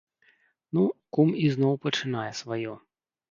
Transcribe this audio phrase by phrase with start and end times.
[0.77, 0.83] Ну,
[1.17, 2.73] кум ізноў пачынае сваё!